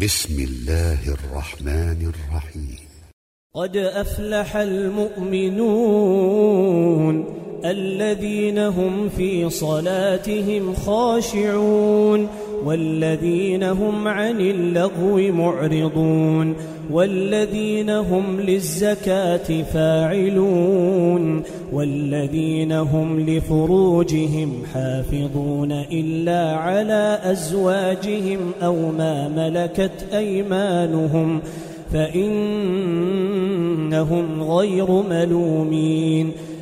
[0.00, 2.78] بسم الله الرحمن الرحيم.
[3.54, 5.94] قد أفلح المؤمنون
[7.64, 12.28] الذين هم في صلاتهم خاشعون.
[12.64, 16.54] والذين هم عن اللغو معرضون
[16.90, 21.42] والذين هم للزكاة فاعلون
[21.72, 31.40] والذين هم لفروجهم حافظون إلا على أزواجهم أو ما ملكت أيمانهم
[31.92, 33.22] فإنهم
[34.42, 36.32] غير ملومين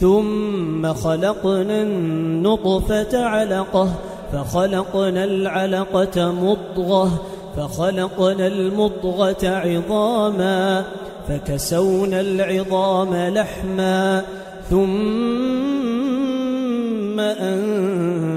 [0.00, 3.94] ثم خلقنا النطفة علقة
[4.32, 7.22] فخلقنا العلقة مضغة
[7.56, 10.84] فخلقنا المضغة عظاما
[11.28, 14.24] فكسونا العظام لحما
[14.70, 15.58] ثم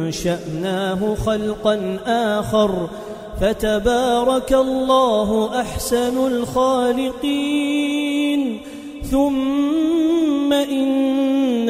[0.03, 2.89] أنشأناه خلقا آخر
[3.41, 7.81] فتبارك الله أحسن الخالقين
[9.11, 10.53] ثم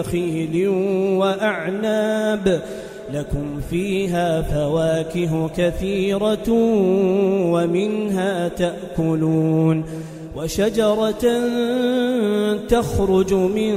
[0.00, 0.68] نخيل
[1.18, 2.62] وأعناب
[3.14, 6.48] لكم فيها فواكه كثيرة
[7.52, 9.84] ومنها تأكلون
[10.36, 11.24] وشجرة
[12.68, 13.74] تخرج من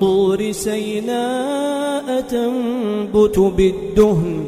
[0.00, 4.46] طور سيناء تنبت بالدهن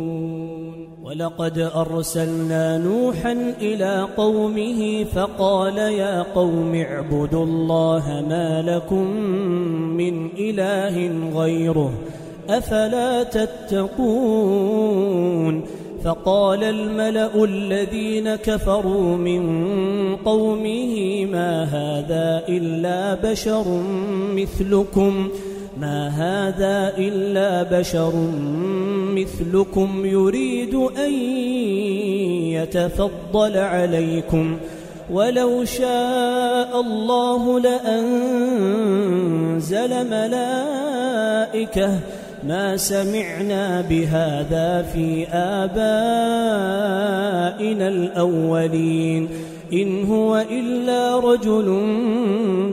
[1.11, 9.07] ولقد أرسلنا نوحا إلى قومه فقال يا قوم اعبدوا الله ما لكم
[9.97, 11.93] من إله غيره
[12.49, 13.91] أفلا تتقون
[16.03, 23.81] فقال الملأ الذين كفروا من قومه ما هذا إلا بشر
[24.35, 25.29] مثلكم
[25.81, 28.13] ما هذا إلا بشر
[29.15, 31.13] مثلكم يريد أن
[32.53, 34.57] يتفضل عليكم
[35.11, 38.29] ولو شاء الله لأنزل
[40.09, 41.99] ملائكة
[42.47, 45.87] ما سمعنا بهذا في آبائنا
[47.87, 49.29] الأولين
[49.73, 51.65] إن هو إلا رجل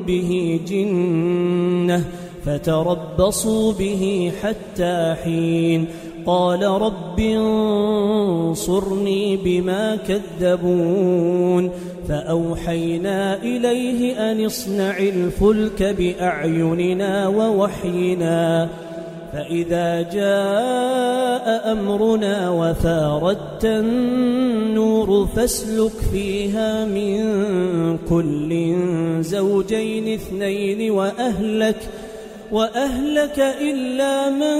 [0.06, 2.04] به جنة
[2.48, 5.86] فتربصوا به حتى حين
[6.26, 7.20] قال رب
[8.40, 11.70] انصرني بما كذبون
[12.08, 18.68] فأوحينا إليه أن اصنع الفلك بأعيننا ووحينا
[19.32, 27.18] فإذا جاء أمرنا وفاردت النور فاسلك فيها من
[28.08, 28.76] كل
[29.20, 31.76] زوجين اثنين وأهلك
[32.52, 34.58] وأهلك إلا من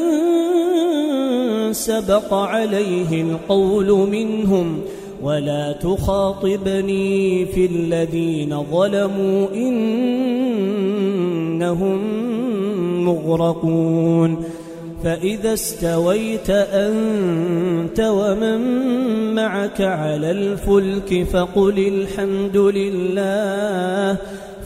[1.72, 4.80] سبق عليه القول منهم
[5.22, 10.28] ولا تخاطبني في الذين ظلموا إنهم
[13.04, 14.44] مغرقون
[15.04, 18.60] فإذا استويت أنت ومن
[19.34, 24.16] معك على الفلك فقل الحمد لله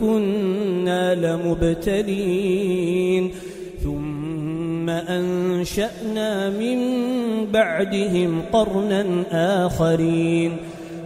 [0.00, 1.14] كنا
[1.94, 2.54] لمبتلين
[3.84, 6.78] ثم أنشأنا من
[7.52, 9.06] بعدهم قرنا
[9.66, 10.56] آخرين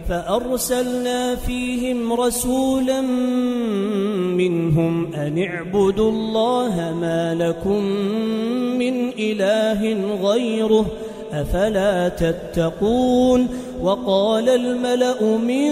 [0.09, 3.01] فأرسلنا فيهم رسولا
[4.31, 7.83] منهم أن اعبدوا الله ما لكم
[8.79, 9.93] من إله
[10.23, 10.85] غيره
[11.41, 13.47] أفلا تتقون
[13.81, 15.71] وقال الملأ من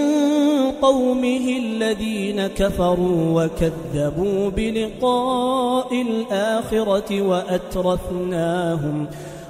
[0.82, 9.06] قومه الذين كفروا وكذبوا بلقاء الآخرة وأترفناهم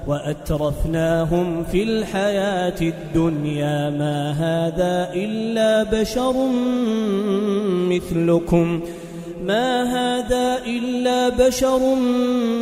[0.07, 3.91] وأترفناهم في الحياة الدنيا.
[3.91, 6.35] ما هذا إلا بشر
[7.89, 8.81] مثلكم.
[9.47, 11.81] ما هذا إلا بشر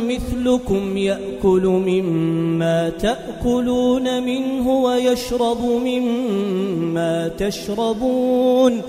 [0.07, 8.81] مثلكم يأكل مما تأكلون منه ويشرب مما تشربون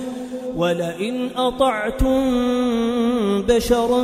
[0.57, 2.23] ولئن أطعتم
[3.43, 4.03] بشرا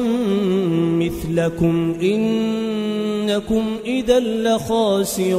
[0.99, 5.38] مثلكم إنكم إذا لخاسرون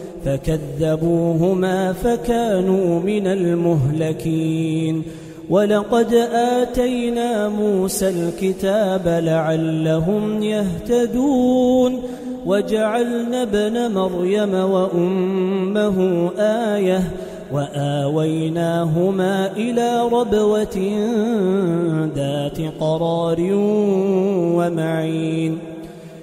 [0.25, 5.03] فكذبوهما فكانوا من المهلكين.
[5.49, 11.99] ولقد آتينا موسى الكتاب لعلهم يهتدون.
[12.45, 17.01] وجعلنا ابن مريم وأمه آية
[17.53, 20.77] وآويناهما إلى ربوة
[22.15, 23.37] ذات قرار
[24.55, 25.70] ومعين.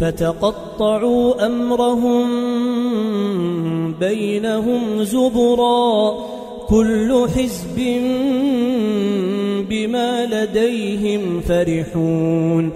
[0.00, 2.24] فتقطعوا أمرهم
[3.92, 6.14] بينهم زبرا
[6.68, 7.76] كل حزب
[9.70, 12.70] بما لديهم فرحون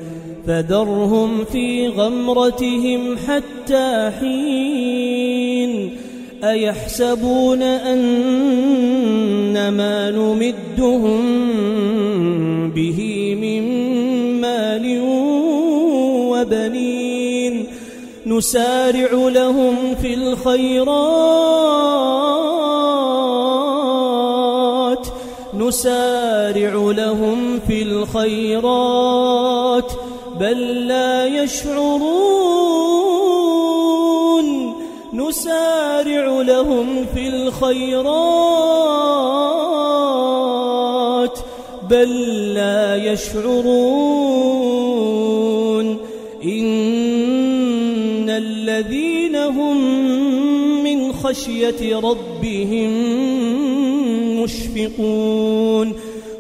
[0.47, 5.91] فذرهم في غمرتهم حتى حين
[6.45, 7.99] أيحسبون أن
[9.69, 11.21] ما نمدهم
[12.71, 13.63] به من
[14.41, 15.01] مال
[16.31, 16.88] وبنين
[18.29, 20.89] نسارع لهم في الخيرات.
[25.55, 29.13] نسارع لهم في الخيرات.
[30.41, 31.99] بل لا يشعرون.
[35.13, 38.49] نسارع لهم في الخيرات.
[41.91, 42.11] بل
[42.55, 44.68] لا يشعرون.
[48.38, 49.76] الذين هم
[50.85, 52.90] من خشية ربهم
[54.42, 55.95] مشفقون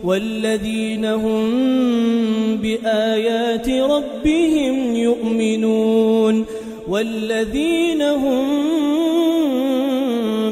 [0.04, 1.46] والذين هم
[2.56, 6.44] بآيات ربهم يؤمنون
[6.88, 8.46] والذين هم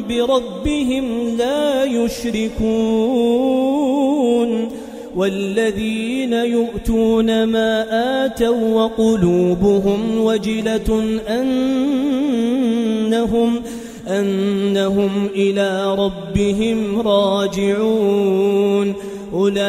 [0.09, 3.37] بربهم لا يشركون
[5.17, 7.87] والذين يؤتون ما
[8.25, 12.03] آتوا وقلوبهم وجلة أنهم
[14.09, 18.95] أنهم إلى ربهم راجعون.
[19.33, 19.67] أولئك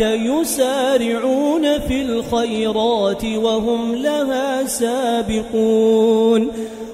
[0.00, 6.50] يسارعون في الخيرات وهم لها سابقون.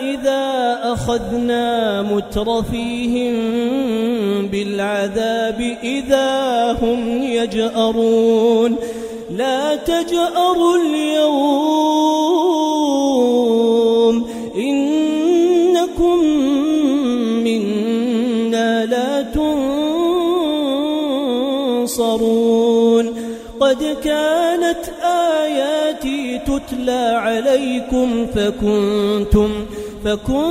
[0.00, 0.44] إذا
[0.82, 3.34] أخذنا مترفيهم
[4.48, 8.76] بالعذاب إذا هم يجأرون.
[9.30, 12.03] لا تجأروا اليوم
[26.84, 29.50] تتلى عليكم فكنتم
[30.04, 30.50] فكنتم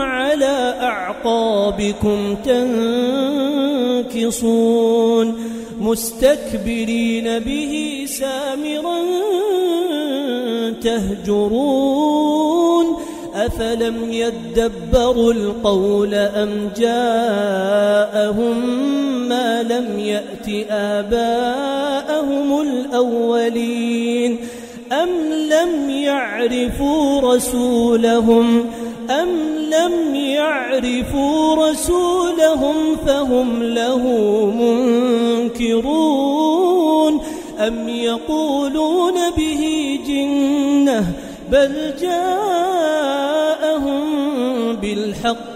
[0.00, 2.36] على أعقابكم
[4.04, 5.34] تنكصون
[5.80, 8.98] مستكبرين به سامرا
[10.82, 12.86] تهجرون
[13.34, 18.60] أفلم يدبروا القول أم جاءهم
[19.28, 24.38] ما لم يأت آباءهم الأولين
[24.92, 28.66] أم لم يعرفوا رسولهم
[29.10, 29.28] أم
[29.70, 34.02] لم يعرفوا رسولهم فهم له
[35.50, 37.20] منكرون
[37.58, 41.06] أم يقولون به جنة
[41.52, 43.43] بل جاءهم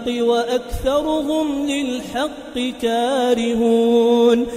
[0.05, 4.47] بالحق وأكثرهم للحق كارهون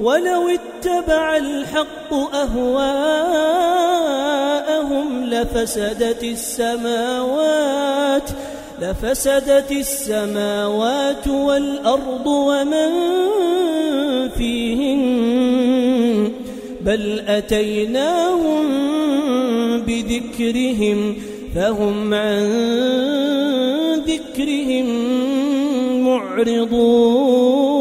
[0.00, 2.84] ولو اتبع الحق أهواءهم
[5.24, 7.72] لفسدت السماوات
[8.80, 12.88] لفسدت السماوات والأرض ومن
[14.28, 15.72] فيهن
[16.80, 18.68] بل أتيناهم
[19.80, 21.16] بذكرهم
[21.54, 23.51] فهم عن
[24.06, 24.86] ذكرهم
[26.04, 27.74] معرضون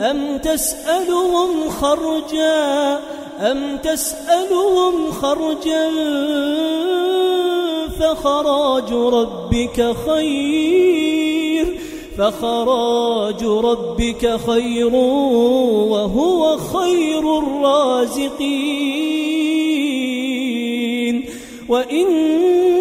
[0.00, 3.00] أم تسألهم خرجا
[3.40, 5.90] أم تسألهم خرجا
[8.00, 11.66] فخراج ربك خير
[12.18, 18.78] فخراج ربك خير وهو خير الرازقين.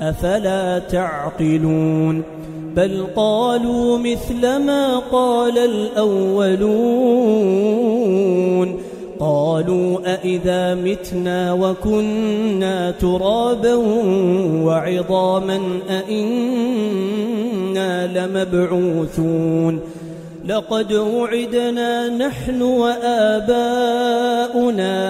[0.00, 2.22] أفلا تعقلون
[2.76, 6.88] بل قالوا مثل ما قال الأولون
[9.20, 13.74] قالوا أئذا متنا وكنا ترابا
[14.64, 17.08] وعظاما أئنا
[18.06, 19.80] لمبعوثون
[20.48, 23.50] لقد وعدنا نحن وآباؤنا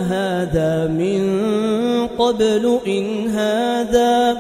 [0.00, 1.22] هذا من
[2.18, 4.36] قبل إن هذا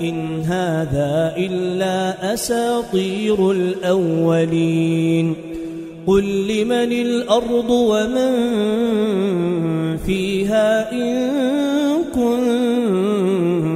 [0.00, 5.34] إن هذا إلا أساطير الأولين.
[6.06, 8.36] قل لمن الأرض ومن
[9.96, 11.28] فيها إن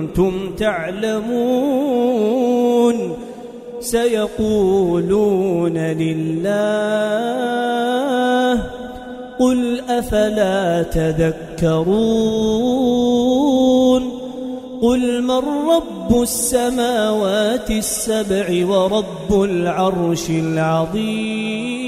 [0.08, 2.12] كنتم تعلمون.
[3.80, 6.52] سيقولون لله
[9.38, 12.32] قل أفلا تذكرون.
[14.82, 21.82] قل من رب السماوات السبع ورب العرش العظيم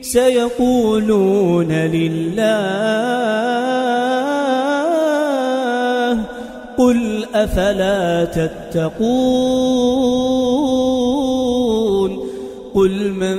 [0.00, 2.46] سيقولون لله
[6.78, 9.36] قل أفلا تتقون
[12.74, 13.38] قل من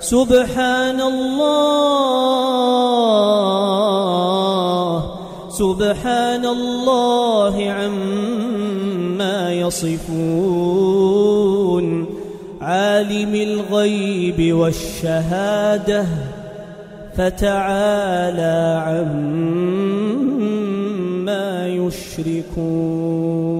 [0.00, 1.90] سبحان الله
[5.52, 10.06] سبحان الله عما يصفون.
[12.60, 16.06] عالم الغيب والشهادة
[17.16, 19.28] فتعالى عما
[21.68, 23.59] يشركون.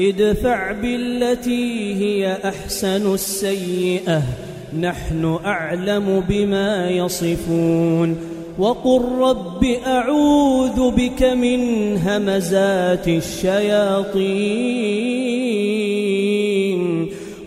[0.00, 4.22] ادفع بالتي هي أحسن السيئة.
[4.80, 8.16] نحن أعلم بما يصفون.
[8.58, 15.19] وقل رب أعوذ بك من همزات الشياطين.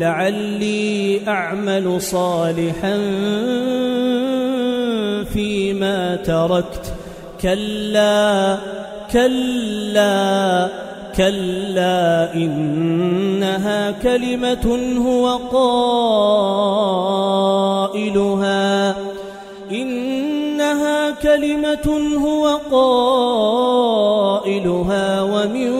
[0.00, 2.98] لعلي أعمل صالحا
[5.32, 6.94] فيما تركت.
[7.42, 8.58] كلا
[9.12, 10.68] كلا
[11.16, 15.38] كلا إنها كلمة هو
[17.92, 18.96] قائلها.
[19.72, 22.60] إنها كلمة هو
[24.40, 25.79] قائلها ومن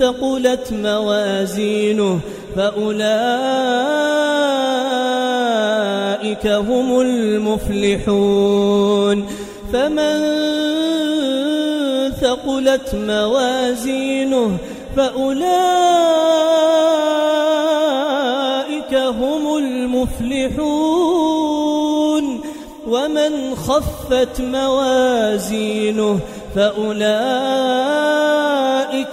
[0.00, 2.20] ثقلت موازينه
[2.56, 3.00] فأولئك
[6.46, 8.46] هم المفلحون.
[9.72, 10.20] فمن
[12.20, 14.56] ثقلت موازينه
[14.96, 15.34] فأولئك
[18.94, 21.00] هم المفلحون.
[22.90, 26.20] ومن خفت موازينه
[26.54, 27.00] فأولئك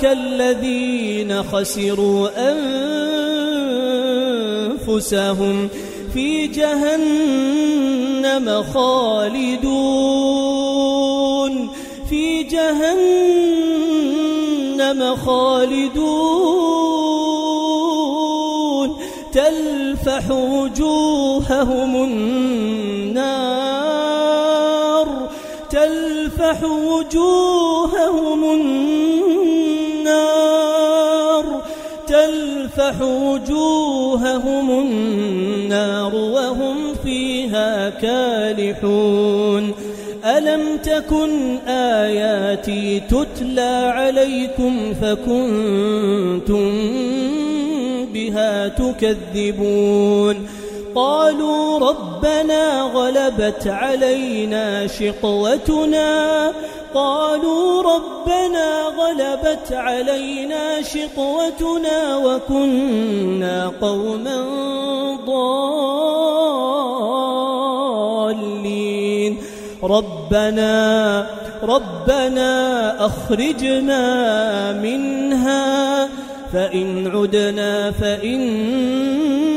[0.04, 2.30] الذين خسروا
[4.78, 5.70] أنفسهم
[6.14, 6.94] في جهنم
[8.74, 9.68] خالدون
[12.10, 12.96] في جهنم
[15.16, 16.58] خالدون
[19.34, 22.57] تلفح وجوههم النار
[26.48, 30.04] تلفح وجوههم النار
[32.08, 39.74] تلفح وجوههم النار وهم فيها كالحون.
[40.26, 46.72] ألم تكن آياتي تتلى عليكم فكنتم
[48.14, 50.48] بها تكذبون.
[50.96, 56.52] قالوا ربنا غلبت علينا شقوتنا.
[56.94, 64.46] قالوا ربنا غلبت علينا شقوتنا وكنا قوما
[65.26, 65.78] ضالين.
[69.84, 71.28] ربنا
[71.64, 74.02] ربنا أخرجنا
[74.74, 76.10] منها
[76.54, 79.57] فإن عدنا فإنا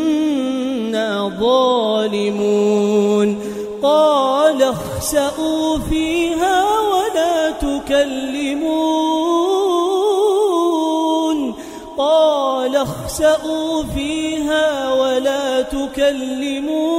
[1.29, 3.39] ظالمون.
[3.83, 8.71] قال اخسأوا فيها ولا تكلمون.
[11.99, 16.91] قال اخسأوا فيها ولا تكلمون.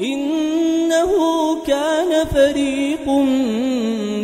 [0.00, 1.12] إنه
[1.66, 3.08] كان فريق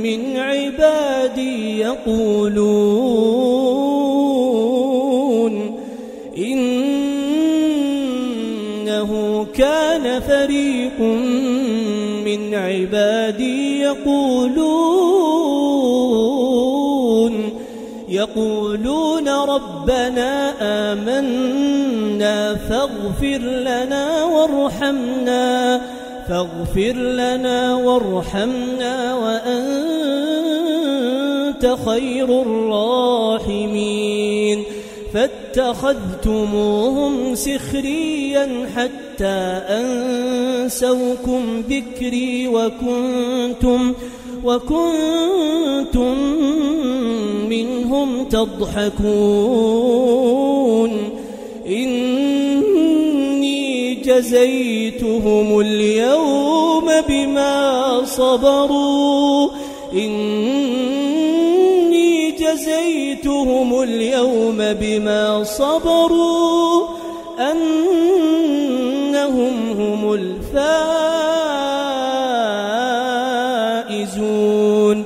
[0.05, 3.36] من عبادي يقولون.
[12.67, 15.27] عبادي يقولون
[18.09, 20.55] يقولون ربنا
[20.93, 25.81] آمنا فاغفر لنا وارحمنا
[26.29, 30.67] فاغفر لنا وارحمنا وأنت
[31.87, 33.97] خير الراحمين.
[35.57, 43.93] فاتخذتموهم سخريا حتى أنسوكم ذكري وكنتم
[44.45, 46.19] وكنتم
[47.49, 49.11] منهم تضحكون.
[51.67, 53.15] إني
[53.95, 59.49] جزيتهم اليوم بما صبروا.
[59.93, 60.76] إني
[62.87, 66.87] جزيتهم اليوم بما صبروا
[67.39, 68.91] أنهم
[69.71, 70.39] هم
[73.75, 75.05] فائزون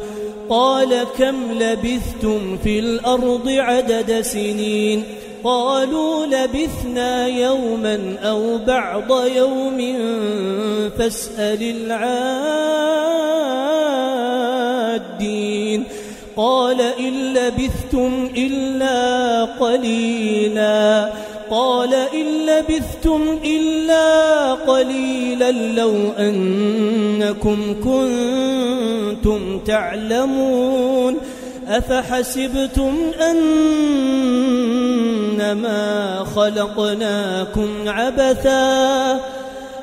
[0.51, 5.05] قال كم لبثتم في الأرض عدد سنين؟
[5.45, 9.97] قالوا لبثنا يوما أو بعض يوم
[10.99, 12.80] فاسأل العادين
[16.41, 21.13] قال إن لبثتم إلا قليلا.
[21.51, 31.17] قال إن لبثتم إلا قليلا لو أنكم كنتم تعلمون.
[31.69, 32.97] أفحسبتم
[35.41, 39.21] أنما خلقناكم عبثا؟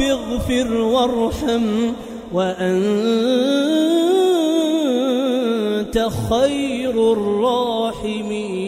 [0.00, 1.92] اغفر وارحم
[2.32, 2.72] وأنت
[6.30, 8.61] خير الراحمين.